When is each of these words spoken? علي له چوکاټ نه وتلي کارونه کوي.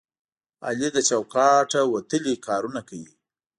علي 0.67 0.89
له 0.95 1.01
چوکاټ 1.09 1.67
نه 1.75 1.81
وتلي 1.93 2.35
کارونه 2.47 2.79
کوي. 2.89 3.11